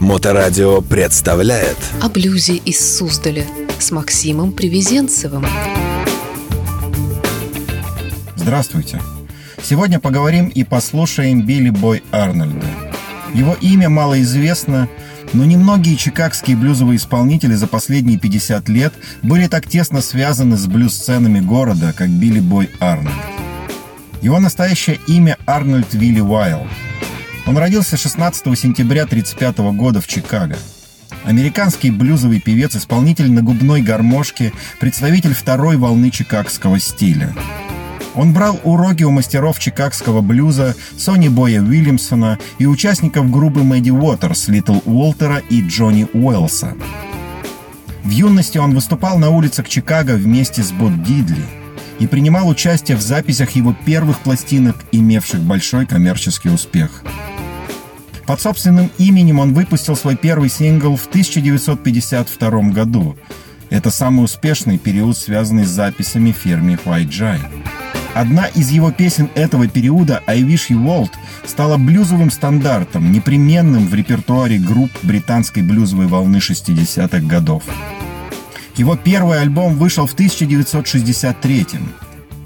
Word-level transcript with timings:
Моторадио 0.00 0.80
представляет 0.80 1.76
О 2.00 2.08
блюзе 2.08 2.56
из 2.56 2.96
Суздаля 2.96 3.44
с 3.78 3.90
Максимом 3.90 4.52
Привезенцевым. 4.52 5.44
Здравствуйте! 8.34 8.98
Сегодня 9.62 10.00
поговорим 10.00 10.48
и 10.48 10.64
послушаем 10.64 11.42
Билли 11.42 11.68
Бой 11.68 12.02
Арнольда. 12.12 12.66
Его 13.34 13.54
имя 13.60 13.90
малоизвестно, 13.90 14.88
но 15.34 15.44
немногие 15.44 15.98
чикагские 15.98 16.56
блюзовые 16.56 16.96
исполнители 16.96 17.52
за 17.52 17.66
последние 17.66 18.18
50 18.18 18.70
лет 18.70 18.94
были 19.22 19.48
так 19.48 19.66
тесно 19.66 20.00
связаны 20.00 20.56
с 20.56 20.66
блюз-сценами 20.66 21.40
города, 21.40 21.92
как 21.94 22.08
Билли 22.08 22.40
Бой 22.40 22.70
Арнольд. 22.80 23.12
Его 24.22 24.40
настоящее 24.40 24.98
имя 25.06 25.36
Арнольд 25.46 25.92
Вилли 25.92 26.20
Уайл. 26.20 26.66
Он 27.46 27.56
родился 27.58 27.96
16 27.96 28.58
сентября 28.58 29.02
1935 29.02 29.58
года 29.76 30.00
в 30.00 30.06
Чикаго. 30.06 30.56
Американский 31.24 31.90
блюзовый 31.90 32.40
певец, 32.40 32.76
исполнитель 32.76 33.30
на 33.30 33.42
губной 33.42 33.82
гармошке, 33.82 34.52
представитель 34.78 35.34
второй 35.34 35.76
волны 35.76 36.10
чикагского 36.10 36.78
стиля– 36.78 37.34
он 38.14 38.32
брал 38.32 38.58
уроки 38.64 39.04
у 39.04 39.10
мастеров 39.10 39.58
чикагского 39.58 40.20
блюза 40.20 40.74
Сони 40.96 41.28
Боя 41.28 41.62
Уильямсона 41.62 42.38
и 42.58 42.66
участников 42.66 43.30
группы 43.30 43.60
Мэдди 43.60 43.90
Уотерс, 43.90 44.48
Литл 44.48 44.78
Уолтера 44.84 45.38
и 45.48 45.62
Джонни 45.62 46.08
Уэллса. 46.12 46.74
В 48.02 48.10
юности 48.10 48.58
он 48.58 48.74
выступал 48.74 49.18
на 49.18 49.30
улицах 49.30 49.68
Чикаго 49.68 50.12
вместе 50.12 50.62
с 50.62 50.72
Боб 50.72 50.92
Дидли 51.04 51.59
и 52.00 52.06
принимал 52.06 52.48
участие 52.48 52.96
в 52.96 53.02
записях 53.02 53.52
его 53.52 53.76
первых 53.86 54.20
пластинок, 54.20 54.76
имевших 54.90 55.40
большой 55.40 55.86
коммерческий 55.86 56.48
успех. 56.48 57.04
Под 58.26 58.40
собственным 58.40 58.90
именем 58.98 59.38
он 59.38 59.54
выпустил 59.54 59.96
свой 59.96 60.16
первый 60.16 60.48
сингл 60.48 60.96
в 60.96 61.06
1952 61.06 62.62
году. 62.70 63.16
Это 63.68 63.90
самый 63.90 64.24
успешный 64.24 64.78
период, 64.78 65.16
связанный 65.16 65.64
с 65.64 65.70
записями 65.70 66.32
в 66.32 66.36
фирме 66.36 66.78
White 66.84 67.08
Giant. 67.08 67.50
Одна 68.14 68.46
из 68.46 68.70
его 68.70 68.90
песен 68.90 69.30
этого 69.34 69.68
периода 69.68 70.22
«I 70.26 70.42
Wish 70.42 70.70
You 70.70 70.84
Would» 70.84 71.10
стала 71.46 71.76
блюзовым 71.76 72.30
стандартом, 72.30 73.12
непременным 73.12 73.86
в 73.86 73.94
репертуаре 73.94 74.58
групп 74.58 74.90
британской 75.02 75.62
блюзовой 75.62 76.06
волны 76.06 76.38
60-х 76.38 77.20
годов. 77.20 77.62
Его 78.80 78.96
первый 78.96 79.42
альбом 79.42 79.74
вышел 79.74 80.06
в 80.06 80.14
1963 80.14 81.66
-м. 81.76 81.82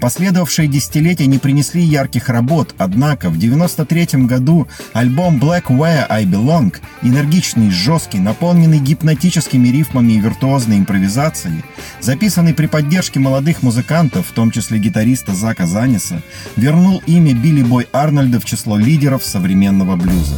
Последовавшие 0.01 0.67
десятилетия 0.67 1.27
не 1.27 1.37
принесли 1.37 1.81
ярких 1.81 2.27
работ, 2.27 2.75
однако 2.77 3.29
в 3.29 3.37
1993 3.37 4.27
году 4.27 4.67
альбом 4.91 5.39
Black 5.39 5.67
Where 5.69 6.05
I 6.09 6.25
Belong, 6.25 6.75
энергичный, 7.03 7.71
жесткий, 7.71 8.19
наполненный 8.19 8.79
гипнотическими 8.79 9.69
рифмами 9.69 10.11
и 10.11 10.19
виртуозной 10.19 10.79
импровизацией, 10.79 11.63
записанный 12.01 12.53
при 12.53 12.65
поддержке 12.65 13.21
молодых 13.21 13.63
музыкантов, 13.63 14.27
в 14.27 14.33
том 14.33 14.51
числе 14.51 14.77
гитариста 14.77 15.33
Зака 15.33 15.65
Заниса, 15.65 16.21
вернул 16.57 17.01
имя 17.07 17.33
Билли 17.33 17.63
Бой 17.63 17.87
Арнольда 17.93 18.41
в 18.41 18.45
число 18.45 18.77
лидеров 18.77 19.23
современного 19.23 19.95
блюза. 19.95 20.35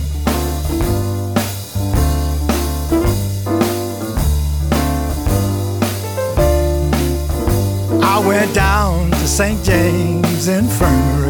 St. 9.38 9.64
James 9.64 10.48
Infirmary 10.48 11.30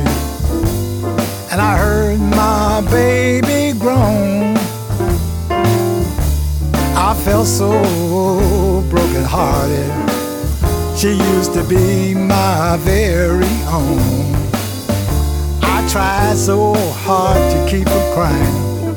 and 1.52 1.60
I 1.60 1.78
heard 1.78 2.18
my 2.22 2.80
baby 2.90 3.78
groan. 3.78 4.56
I 6.96 7.14
felt 7.26 7.48
so 7.48 7.82
broken 8.90 9.26
hearted. 9.26 9.92
She 10.98 11.16
used 11.36 11.52
to 11.56 11.66
be 11.66 12.14
my 12.14 12.78
very 12.80 13.44
own. 13.68 14.34
I 15.62 15.86
tried 15.92 16.38
so 16.38 16.76
hard 17.04 17.42
to 17.52 17.70
keep 17.70 17.90
from 17.90 18.14
crying. 18.14 18.96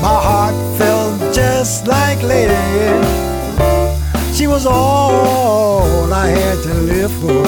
My 0.00 0.18
heart 0.28 0.78
felt 0.78 1.34
just 1.34 1.86
like 1.86 2.22
lead. 2.22 3.27
She 4.38 4.46
was 4.46 4.66
all 4.66 6.12
I 6.12 6.28
had 6.28 6.62
to 6.62 6.74
live 6.74 7.10
for, 7.10 7.44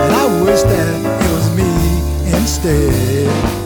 and 0.00 0.14
I 0.14 0.42
wish 0.42 0.62
that 0.62 0.88
it 0.88 1.32
was 1.34 1.54
me 1.54 2.34
instead. 2.34 3.61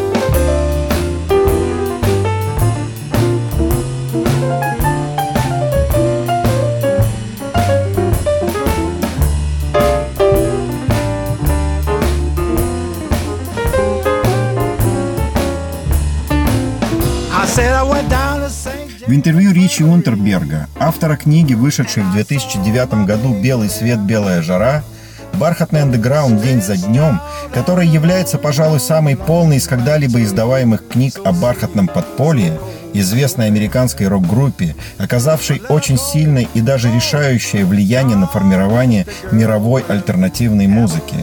Интервью 19.16 19.52
Ричи 19.52 19.82
Унтерберга, 19.82 20.68
автора 20.78 21.16
книги, 21.16 21.54
вышедшей 21.54 22.02
в 22.02 22.12
2009 22.12 23.06
году 23.06 23.34
«Белый 23.40 23.70
свет, 23.70 23.98
белая 23.98 24.42
жара», 24.42 24.84
бархатный 25.32 25.80
андеграунд. 25.82 26.42
День 26.42 26.60
за 26.60 26.76
днем, 26.76 27.20
который 27.54 27.88
является, 27.88 28.36
пожалуй, 28.36 28.78
самой 28.78 29.16
полной 29.16 29.56
из 29.56 29.66
когда-либо 29.66 30.22
издаваемых 30.22 30.86
книг 30.86 31.18
о 31.24 31.32
бархатном 31.32 31.88
подполье, 31.88 32.60
известной 32.92 33.46
американской 33.46 34.06
рок-группе, 34.06 34.76
оказавшей 34.98 35.62
очень 35.70 35.98
сильное 35.98 36.46
и 36.52 36.60
даже 36.60 36.92
решающее 36.92 37.64
влияние 37.64 38.18
на 38.18 38.26
формирование 38.26 39.06
мировой 39.32 39.82
альтернативной 39.88 40.66
музыки, 40.66 41.16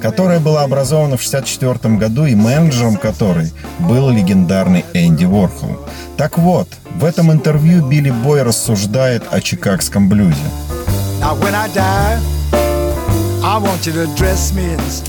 которая 0.00 0.40
была 0.40 0.62
образована 0.62 1.16
в 1.16 1.26
1964 1.26 1.96
году 1.96 2.26
и 2.26 2.34
менеджером 2.34 2.96
которой 2.96 3.52
был 3.78 4.10
легендарный 4.10 4.84
Энди 4.94 5.24
Ворхол. 5.24 5.78
Так 6.16 6.38
вот, 6.38 6.68
в 6.94 7.04
этом 7.04 7.30
интервью 7.32 7.86
Билли 7.86 8.10
Бой 8.10 8.42
рассуждает 8.42 9.22
о 9.30 9.40
чикагском 9.40 10.08
блюзе. 10.08 10.36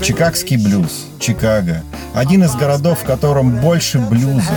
Чикагский 0.00 0.56
блюз, 0.56 1.06
Чикаго, 1.18 1.82
один 2.14 2.44
из 2.44 2.54
городов, 2.54 3.00
в 3.00 3.04
котором 3.04 3.56
больше 3.56 3.98
блюза. 3.98 4.54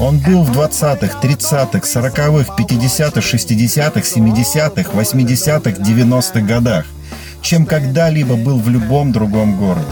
Он 0.00 0.18
был 0.18 0.44
в 0.44 0.50
20-х, 0.58 1.20
30-х, 1.22 1.80
40-х, 1.80 2.54
50-х, 2.56 3.20
60-х, 3.20 4.00
70-х, 4.00 4.90
80-х, 4.92 5.70
90-х 5.82 6.40
годах, 6.40 6.86
чем 7.42 7.66
когда-либо 7.66 8.36
был 8.36 8.58
в 8.58 8.68
любом 8.68 9.12
другом 9.12 9.56
городе. 9.56 9.86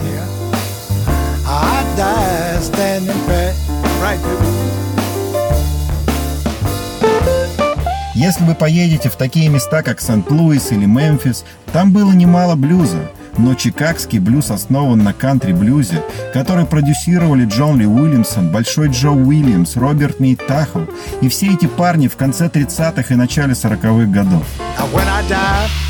Если 8.15 8.45
вы 8.45 8.55
поедете 8.57 9.09
в 9.11 9.17
такие 9.17 9.49
места, 9.49 9.83
как 9.83 10.01
Сент-Луис 10.01 10.73
или 10.73 10.87
Мемфис, 10.87 11.45
там 11.73 11.93
было 11.93 12.11
немало 12.11 12.57
блюза. 12.57 13.11
Но 13.37 13.55
чикагский 13.55 14.19
блюз 14.19 14.51
основан 14.51 14.99
на 15.05 15.13
кантри-блюзе, 15.13 16.03
который 16.35 16.67
продюсировали 16.67 17.45
Джон 17.45 17.79
Ли 17.79 17.87
Уильямсон, 17.87 18.51
Большой 18.51 18.89
Джо 18.89 19.11
Уильямс, 19.11 19.77
Роберт 19.77 20.19
Мейт 20.19 20.45
Тахл 20.45 20.81
и 21.21 21.29
все 21.29 21.55
эти 21.55 21.67
парни 21.67 22.09
в 22.09 22.17
конце 22.17 22.49
30-х 22.49 23.15
и 23.15 23.17
начале 23.17 23.53
40-х 23.53 24.07
годов. 24.07 24.45
Now 24.77 24.93
when 24.93 25.07
I 25.07 25.23
die, 25.29 25.88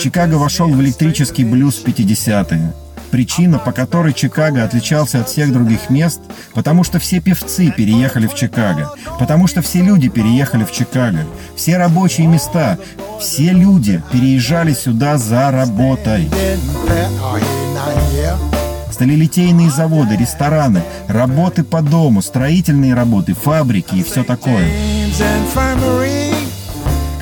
Чикаго 0.00 0.36
вошел 0.36 0.68
в 0.68 0.80
электрический 0.80 1.44
блюз 1.44 1.78
в 1.78 1.84
50-е. 1.84 2.72
Причина, 3.10 3.58
по 3.58 3.72
которой 3.72 4.12
Чикаго 4.12 4.62
отличался 4.62 5.20
от 5.20 5.28
всех 5.28 5.52
других 5.52 5.90
мест, 5.90 6.20
потому 6.54 6.84
что 6.84 7.00
все 7.00 7.20
певцы 7.20 7.72
переехали 7.72 8.28
в 8.28 8.34
Чикаго, 8.34 8.92
потому 9.18 9.48
что 9.48 9.60
все 9.60 9.82
люди 9.82 10.08
переехали 10.08 10.64
в 10.64 10.70
Чикаго, 10.70 11.26
все 11.56 11.76
рабочие 11.76 12.28
места, 12.28 12.78
все 13.20 13.50
люди 13.50 14.00
переезжали 14.12 14.74
сюда 14.74 15.18
за 15.18 15.50
работой. 15.50 16.30
Сталелитейные 18.92 19.70
заводы, 19.70 20.16
рестораны, 20.16 20.82
работы 21.08 21.64
по 21.64 21.82
дому, 21.82 22.22
строительные 22.22 22.94
работы, 22.94 23.34
фабрики 23.34 23.96
и 23.96 24.02
все 24.04 24.22
такое. 24.22 24.70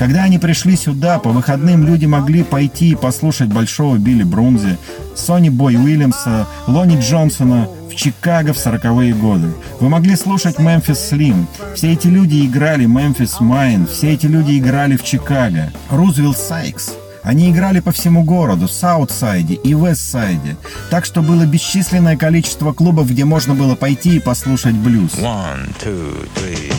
Когда 0.00 0.22
они 0.22 0.38
пришли 0.38 0.76
сюда, 0.76 1.18
по 1.18 1.28
выходным 1.28 1.84
люди 1.86 2.06
могли 2.06 2.42
пойти 2.42 2.92
и 2.92 2.94
послушать 2.94 3.48
большого 3.48 3.98
Билли 3.98 4.22
Брунзи, 4.22 4.78
Сони 5.14 5.50
Бой 5.50 5.76
Уильямса, 5.76 6.46
Лони 6.66 6.98
Джонсона 6.98 7.68
в 7.90 7.94
Чикаго 7.94 8.54
в 8.54 8.56
40-е 8.56 9.12
годы. 9.12 9.52
Вы 9.78 9.90
могли 9.90 10.16
слушать 10.16 10.58
Мемфис 10.58 10.98
Слим. 11.06 11.46
Все 11.74 11.92
эти 11.92 12.06
люди 12.06 12.46
играли 12.46 12.86
Мемфис 12.86 13.40
Минни, 13.40 13.86
все 13.86 14.14
эти 14.14 14.24
люди 14.24 14.58
играли 14.58 14.96
в 14.96 15.04
Чикаго. 15.04 15.70
Рузвельт 15.90 16.38
Сайкс. 16.38 16.94
Они 17.22 17.50
играли 17.50 17.80
по 17.80 17.92
всему 17.92 18.24
городу, 18.24 18.68
Саутсайде 18.68 19.52
и 19.52 19.74
Вестсайде, 19.74 20.56
так 20.88 21.04
что 21.04 21.20
было 21.20 21.44
бесчисленное 21.44 22.16
количество 22.16 22.72
клубов, 22.72 23.10
где 23.10 23.26
можно 23.26 23.54
было 23.54 23.74
пойти 23.74 24.16
и 24.16 24.20
послушать 24.20 24.76
блюз. 24.76 25.12
One, 25.16 25.70
two, 25.78 26.26
three. 26.36 26.72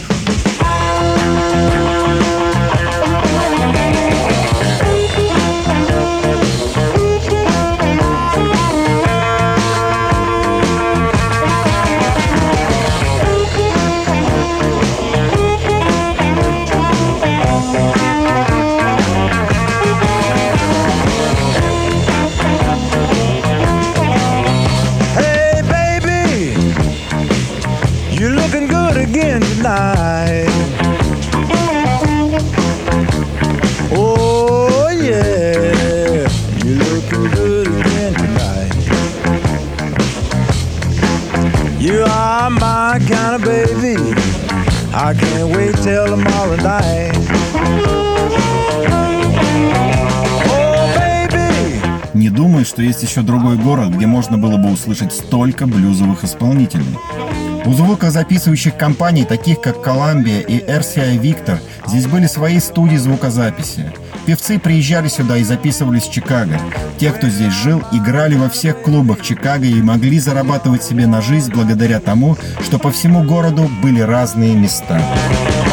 Что 52.72 52.84
есть 52.84 53.04
еще 53.04 53.22
другой 53.22 53.58
город, 53.58 53.90
где 53.90 54.08
можно 54.08 54.38
было 54.38 54.56
бы 54.56 54.72
услышать 54.72 55.12
столько 55.12 55.68
блюзовых 55.68 56.24
исполнителей. 56.24 56.98
У 57.66 57.74
звукозаписывающих 57.74 58.78
компаний, 58.78 59.26
таких 59.26 59.60
как 59.60 59.86
Columbia 59.86 60.42
и 60.42 60.60
RCI 60.60 61.20
Victor, 61.20 61.60
здесь 61.86 62.08
были 62.08 62.28
свои 62.28 62.62
студии 62.62 62.96
звукозаписи. 62.96 63.92
Певцы 64.26 64.58
приезжали 64.58 65.10
сюда 65.10 65.36
и 65.36 65.44
записывались 65.44 66.04
в 66.04 66.14
Чикаго. 66.14 66.58
Те, 66.98 67.12
кто 67.12 67.28
здесь 67.28 67.52
жил, 67.52 67.84
играли 67.92 68.36
во 68.36 68.48
всех 68.48 68.82
клубах 68.82 69.22
Чикаго 69.22 69.66
и 69.66 69.82
могли 69.82 70.18
зарабатывать 70.18 70.82
себе 70.82 71.08
на 71.08 71.22
жизнь 71.22 71.52
благодаря 71.54 72.00
тому, 72.00 72.38
что 72.64 72.80
по 72.80 72.90
всему 72.90 73.22
городу 73.22 73.70
были 73.84 74.00
разные 74.00 74.56
места. 74.56 75.02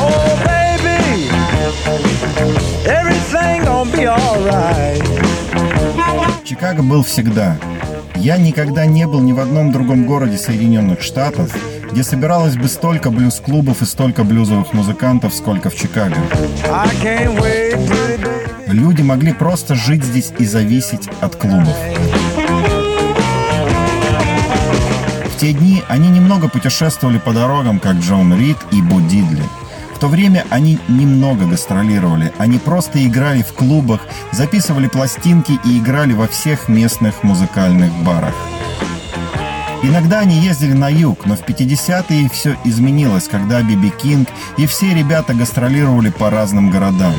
Oh, 0.00 0.37
baby, 0.45 1.31
everything 2.87 3.62
gonna 3.65 3.89
be 3.97 4.05
alright. 4.05 5.27
Чикаго 6.49 6.83
был 6.83 7.03
всегда. 7.03 7.59
Я 8.17 8.39
никогда 8.39 8.87
не 8.87 9.06
был 9.06 9.21
ни 9.21 9.35
в 9.35 9.39
одном 9.39 9.71
другом 9.71 10.06
городе 10.06 10.39
Соединенных 10.39 11.03
Штатов, 11.03 11.55
где 11.93 12.03
собиралось 12.03 12.56
бы 12.56 12.69
столько 12.69 13.11
блюз-клубов 13.11 13.83
и 13.83 13.85
столько 13.85 14.25
блюзовых 14.25 14.73
музыкантов, 14.73 15.35
сколько 15.35 15.69
в 15.69 15.75
Чикаго. 15.75 16.17
Люди 18.67 19.03
могли 19.03 19.35
просто 19.35 19.75
жить 19.75 20.03
здесь 20.03 20.33
и 20.39 20.47
зависеть 20.47 21.11
от 21.21 21.37
клубов. 21.37 21.77
В 25.27 25.39
те 25.39 25.53
дни 25.53 25.83
они 25.89 26.09
немного 26.09 26.49
путешествовали 26.49 27.19
по 27.19 27.35
дорогам, 27.35 27.79
как 27.79 27.97
Джон 27.97 28.35
Рид 28.35 28.56
и 28.73 28.81
Бо 28.81 29.03
Дидли. 29.03 29.43
В 29.99 30.00
то 30.00 30.06
время 30.06 30.47
они 30.50 30.79
немного 30.87 31.45
гастролировали, 31.45 32.33
они 32.39 32.59
просто 32.59 33.05
играли 33.05 33.43
в 33.43 33.53
клубах, 33.53 34.00
записывали 34.31 34.87
пластинки 34.87 35.59
и 35.65 35.79
играли 35.79 36.12
во 36.12 36.29
всех 36.29 36.69
местных 36.69 37.25
музыкальных 37.25 37.93
барах. 38.05 38.33
Иногда 39.83 40.21
они 40.21 40.39
ездили 40.39 40.73
на 40.73 40.89
юг, 40.89 41.27
но 41.27 41.35
в 41.35 41.41
50-е 41.41 42.29
все 42.29 42.55
изменилось, 42.65 43.27
когда 43.27 43.61
Биби 43.61 43.91
Кинг 43.91 44.29
и 44.56 44.69
все 44.69 44.95
ребята 44.95 45.35
гастролировали 45.35 46.11
по 46.11 46.31
разным 46.31 46.71
городам. 46.71 47.15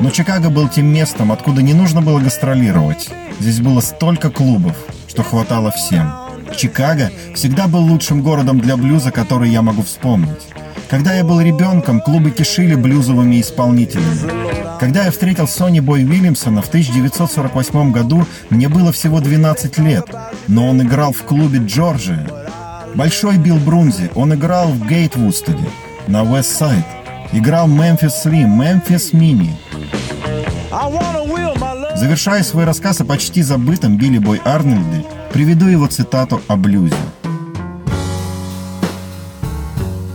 Но 0.00 0.10
Чикаго 0.10 0.50
был 0.50 0.68
тем 0.68 0.86
местом, 0.86 1.30
откуда 1.30 1.62
не 1.62 1.74
нужно 1.74 2.02
было 2.02 2.18
гастролировать. 2.18 3.08
Здесь 3.38 3.60
было 3.60 3.80
столько 3.82 4.30
клубов, 4.30 4.76
что 5.06 5.22
хватало 5.22 5.70
всем. 5.70 6.12
Чикаго 6.56 7.12
всегда 7.36 7.68
был 7.68 7.82
лучшим 7.82 8.20
городом 8.22 8.58
для 8.58 8.76
блюза, 8.76 9.12
который 9.12 9.50
я 9.50 9.62
могу 9.62 9.82
вспомнить. 9.82 10.48
Когда 10.88 11.12
я 11.14 11.22
был 11.22 11.40
ребенком, 11.40 12.00
клубы 12.00 12.30
кишили 12.30 12.74
блюзовыми 12.74 13.40
исполнителями. 13.42 14.78
Когда 14.80 15.04
я 15.04 15.10
встретил 15.10 15.46
Сони 15.46 15.80
Бой 15.80 16.04
Уильямсона 16.04 16.62
в 16.62 16.68
1948 16.68 17.92
году, 17.92 18.24
мне 18.48 18.68
было 18.70 18.90
всего 18.90 19.20
12 19.20 19.78
лет, 19.78 20.06
но 20.46 20.68
он 20.68 20.80
играл 20.80 21.12
в 21.12 21.22
клубе 21.24 21.58
Джорджия. 21.58 22.26
Большой 22.94 23.36
Билл 23.36 23.58
Брунзи, 23.58 24.10
он 24.14 24.32
играл 24.32 24.68
в 24.68 24.86
Гейтвудс 24.86 25.30
Тэверн, 25.30 25.68
на 26.06 26.24
Вест-Сайд. 26.24 26.84
Играл 27.32 27.66
Мемфис 27.66 28.22
Слим, 28.22 28.58
Мемфис 28.58 29.12
Минни. 29.12 29.54
Завершая 31.96 32.42
свой 32.42 32.64
рассказ 32.64 33.00
о 33.02 33.04
почти 33.04 33.42
забытом 33.42 33.98
Билли 33.98 34.18
Бой 34.18 34.40
Арнольде, 34.42 35.04
приведу 35.32 35.66
его 35.66 35.86
цитату 35.86 36.40
о 36.48 36.56
блюзе. 36.56 36.94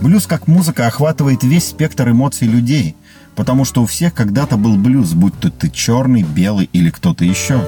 Блюз 0.04 0.26
как 0.26 0.48
музыка 0.48 0.86
охватывает 0.86 1.44
весь 1.44 1.68
спектр 1.68 2.10
эмоций 2.10 2.46
людей, 2.46 2.94
потому 3.36 3.64
что 3.64 3.82
у 3.82 3.86
всех 3.86 4.12
когда-то 4.12 4.58
был 4.58 4.76
блюз, 4.76 5.14
будь 5.14 5.32
то 5.40 5.50
ты 5.50 5.70
черный, 5.70 6.22
белый 6.22 6.68
или 6.74 6.90
кто-то 6.90 7.24
еще. 7.24 7.66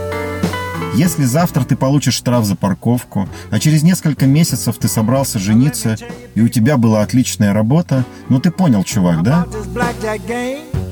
Если 0.94 1.24
завтра 1.24 1.64
ты 1.64 1.76
получишь 1.76 2.12
штраф 2.12 2.44
за 2.44 2.54
парковку, 2.54 3.26
а 3.50 3.58
через 3.58 3.82
несколько 3.82 4.26
месяцев 4.26 4.76
ты 4.76 4.86
собрался 4.86 5.38
жениться, 5.38 5.96
и 6.34 6.42
у 6.42 6.48
тебя 6.48 6.76
была 6.76 7.00
отличная 7.00 7.54
работа, 7.54 8.04
ну 8.28 8.38
ты 8.38 8.50
понял, 8.50 8.84
чувак, 8.84 9.22
да? 9.22 9.46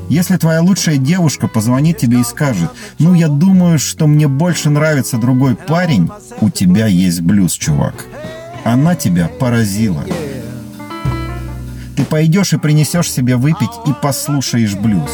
Если 0.09 0.39
твоя 0.39 0.63
лучшая 0.63 0.97
девушка 0.97 1.47
позвонит 1.47 1.99
тебе 1.99 2.23
и 2.23 2.25
скажет, 2.25 2.71
ну 2.99 3.13
я 3.13 3.29
думаю, 3.29 3.79
что 3.79 4.07
мне 4.07 4.29
больше 4.29 4.71
нравится 4.71 5.19
другой 5.19 5.57
парень, 5.57 6.09
у 6.41 6.49
тебя 6.49 6.87
есть 6.87 7.21
блюз, 7.21 7.53
чувак. 7.53 8.07
Она 8.65 8.95
тебя 8.95 9.29
поразила. 9.29 10.03
Ты 11.97 12.05
пойдешь 12.05 12.53
и 12.53 12.59
принесешь 12.59 13.11
себе 13.11 13.37
выпить 13.37 13.71
и 13.87 13.93
послушаешь 13.93 14.75
блюз. 14.75 15.11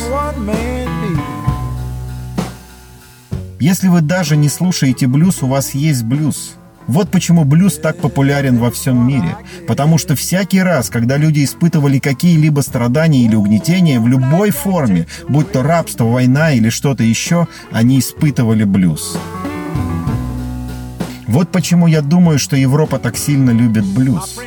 Если 3.58 3.88
вы 3.88 4.00
даже 4.00 4.36
не 4.36 4.48
слушаете 4.48 5.06
блюз, 5.06 5.42
у 5.42 5.46
вас 5.46 5.74
есть 5.74 6.02
блюз. 6.04 6.54
Вот 6.86 7.10
почему 7.10 7.44
блюз 7.44 7.76
так 7.76 7.98
популярен 7.98 8.58
во 8.58 8.70
всем 8.70 9.06
мире. 9.06 9.36
Потому 9.68 9.98
что 9.98 10.16
всякий 10.16 10.60
раз, 10.60 10.88
когда 10.88 11.18
люди 11.18 11.44
испытывали 11.44 11.98
какие-либо 11.98 12.62
страдания 12.62 13.24
или 13.24 13.36
угнетения 13.36 14.00
в 14.00 14.08
любой 14.08 14.50
форме, 14.50 15.06
будь 15.28 15.52
то 15.52 15.62
рабство, 15.62 16.04
война 16.04 16.52
или 16.52 16.70
что-то 16.70 17.04
еще, 17.04 17.46
они 17.70 18.00
испытывали 18.00 18.64
блюз. 18.64 19.16
Вот 21.26 21.52
почему 21.52 21.86
я 21.86 22.00
думаю, 22.00 22.38
что 22.40 22.56
Европа 22.56 22.98
так 22.98 23.16
сильно 23.16 23.50
любит 23.50 23.84
блюз. 23.84 24.40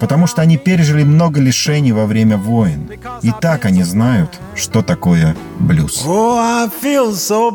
Потому 0.00 0.26
что 0.26 0.42
они 0.42 0.56
пережили 0.56 1.04
много 1.04 1.40
лишений 1.40 1.92
во 1.92 2.06
время 2.06 2.36
войн. 2.36 2.90
И 3.22 3.32
так 3.40 3.64
они 3.64 3.82
знают, 3.82 4.38
что 4.54 4.82
такое 4.82 5.36
блюз. 5.58 6.04
Oh, 6.06 6.70
so. 7.12 7.50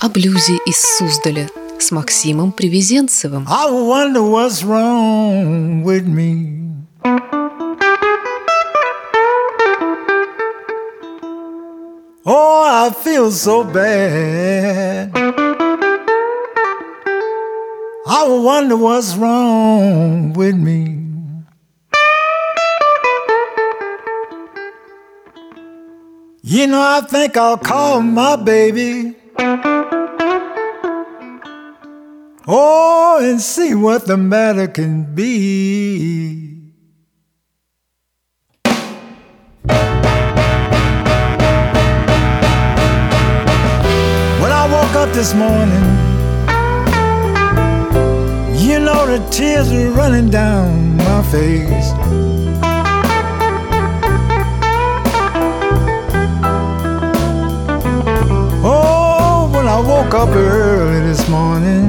О 0.00 0.08
блюзе 0.08 0.58
из 0.66 0.80
Суздаля 0.98 1.48
с 1.78 1.90
Максимом 1.90 2.52
Привезенцевым. 2.52 3.46
I 3.48 3.70
wonder 3.70 4.22
what's 4.22 4.62
wrong 4.62 5.82
with 5.82 6.06
me. 6.06 6.60
Oh, 12.24 12.64
I 12.64 12.90
feel 12.90 13.30
so 13.30 13.64
bad. 13.64 15.10
I 18.06 18.28
wonder 18.28 18.76
what's 18.76 19.16
wrong 19.16 20.32
with 20.34 20.56
me. 20.56 21.09
You 26.50 26.66
know, 26.66 26.80
I 26.80 27.00
think 27.02 27.36
I'll 27.36 27.56
call 27.56 28.02
my 28.02 28.34
baby. 28.34 29.14
Oh, 32.48 33.20
and 33.22 33.40
see 33.40 33.76
what 33.76 34.08
the 34.08 34.16
matter 34.16 34.66
can 34.66 35.14
be. 35.14 36.72
When 44.42 44.50
I 44.50 44.66
woke 44.72 44.96
up 44.96 45.12
this 45.14 45.32
morning, 45.34 45.84
you 48.58 48.80
know 48.80 49.06
the 49.06 49.24
tears 49.30 49.72
were 49.72 49.92
running 49.92 50.30
down 50.30 50.96
my 50.96 51.22
face. 51.30 52.39
Woke 60.10 60.28
up 60.28 60.34
early 60.34 61.00
this 61.06 61.28
morning. 61.28 61.88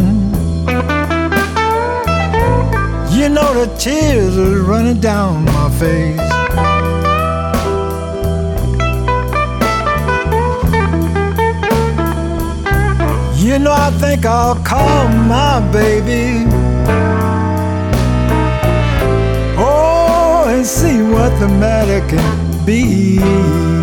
You 3.10 3.30
know 3.30 3.54
the 3.54 3.74
tears 3.80 4.38
are 4.38 4.62
running 4.62 5.00
down 5.00 5.46
my 5.46 5.70
face. 5.80 6.20
You 13.42 13.58
know 13.60 13.72
I 13.72 13.92
think 14.00 14.26
I'll 14.26 14.56
call 14.64 15.08
my 15.08 15.60
baby. 15.72 16.46
Oh, 19.58 20.46
and 20.48 20.66
see 20.66 21.02
what 21.02 21.40
the 21.40 21.48
matter 21.48 22.02
can 22.08 22.66
be. 22.66 23.81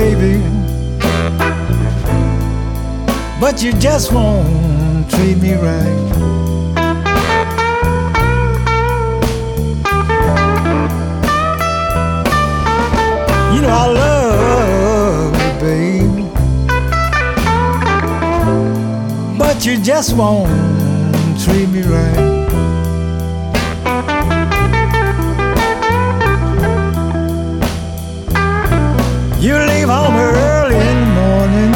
Baby, 0.00 0.40
but 3.38 3.62
you 3.62 3.70
just 3.74 4.12
won't 4.14 5.10
treat 5.10 5.36
me 5.36 5.52
right. 5.56 6.00
You 13.52 13.60
know 13.60 13.74
I 13.82 13.86
love 14.02 15.32
you, 15.42 15.52
baby, 15.68 16.24
but 19.38 19.66
you 19.66 19.82
just 19.82 20.16
won't 20.16 20.50
treat 21.44 21.68
me 21.68 21.82
right. 21.82 22.40
You 29.40 29.56
leave 29.56 29.79
home 29.90 30.16
early 30.16 30.76
in 30.76 30.98
the 31.04 31.10
morning. 31.20 31.72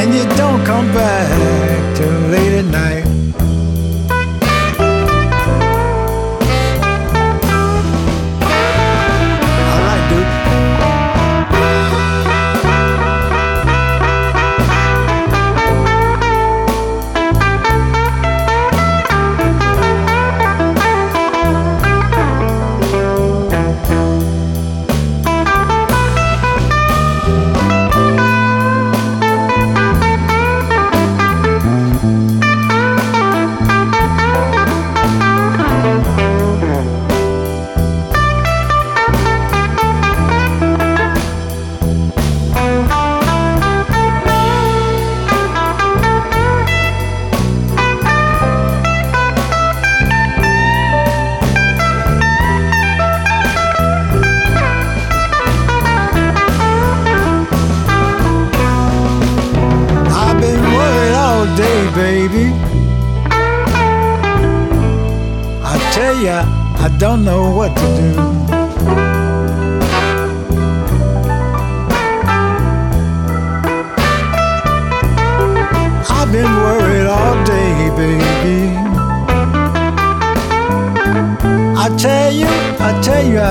And 0.00 0.08
you 0.14 0.24
don't 0.36 0.62
come 0.64 0.88
back 0.92 1.96
till 1.96 2.16
late 2.34 2.54
at 2.60 2.66
night 2.66 2.95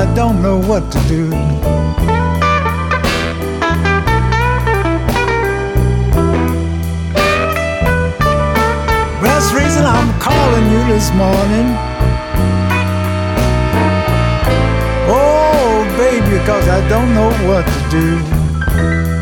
I 0.05 0.13
don't 0.13 0.39
know 0.39 0.59
what 0.62 0.91
to 0.91 1.00
do. 1.07 1.29
The 9.19 9.62
reason 9.62 9.83
I'm 9.83 10.19
calling 10.19 10.65
you 10.71 10.85
this 10.93 11.09
morning. 11.13 11.67
Oh, 15.09 15.83
baby, 15.97 16.38
because 16.38 16.67
I 16.67 16.88
don't 16.88 17.13
know 17.15 17.31
what 17.47 17.65
to 17.65 17.89
do. 17.89 19.14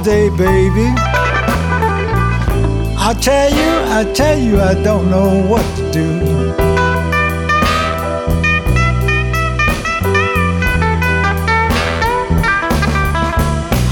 Worried 0.00 0.04
all 0.04 0.04
day, 0.04 0.30
baby. 0.30 0.94
I 2.98 3.14
tell 3.20 3.50
you, 3.50 3.70
I 3.92 4.12
tell 4.14 4.38
you, 4.38 4.60
I 4.60 4.74
don't 4.74 5.10
know 5.10 5.42
what 5.46 5.64
to 5.76 5.90
do. 5.90 6.54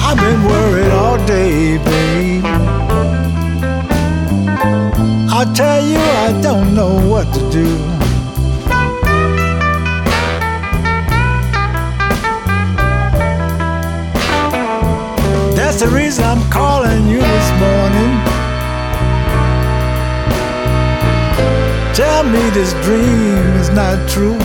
I've 0.00 0.16
been 0.16 0.44
worried 0.44 0.92
all 0.92 1.18
day, 1.26 1.78
babe. 1.78 2.44
I 5.30 5.44
tell 5.54 5.86
you, 5.86 5.98
I 5.98 6.40
don't 6.42 6.74
know 6.74 6.94
what 7.08 7.32
to 7.34 7.50
do. 7.50 7.97
That's 15.78 15.92
the 15.92 15.96
reason 15.96 16.24
I'm 16.24 16.50
calling 16.50 17.06
you 17.06 17.20
this 17.20 17.50
morning. 17.52 18.10
Tell 21.94 22.24
me 22.24 22.50
this 22.50 22.72
dream 22.82 23.46
is 23.60 23.70
not 23.70 24.08
true. 24.08 24.36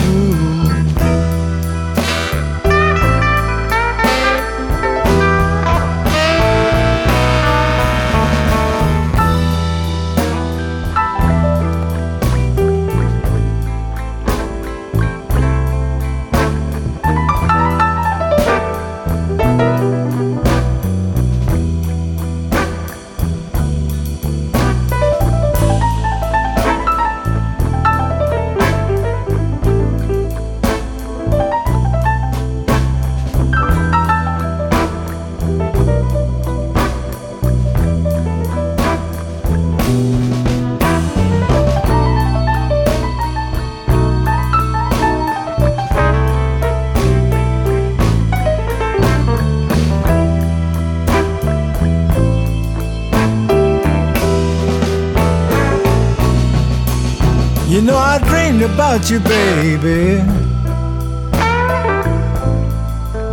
About 58.62 59.10
you, 59.10 59.18
baby. 59.20 60.22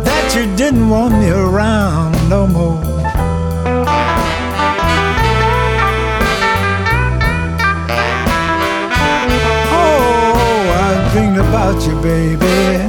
That 0.04 0.32
you 0.34 0.56
didn't 0.56 0.88
want 0.88 1.14
me 1.14 1.30
around 1.30 2.12
no 2.28 2.46
more. 2.46 2.80
Oh, 9.70 10.64
I 10.80 11.10
dreamed 11.12 11.38
about 11.38 11.86
you, 11.86 11.94
baby. 12.00 12.88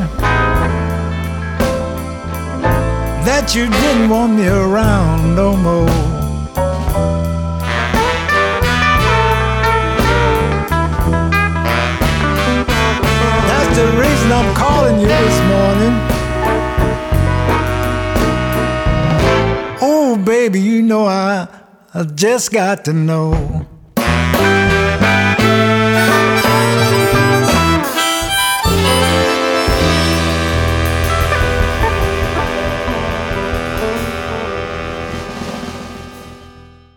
That 3.26 3.54
you 3.54 3.70
didn't 3.70 4.10
want 4.10 4.34
me 4.36 4.48
around 4.48 5.36
no 5.36 5.56
more. 5.58 6.13
I 22.04 22.06
just 22.06 22.52
got 22.52 22.84
to 22.84 22.92
know. 22.92 23.66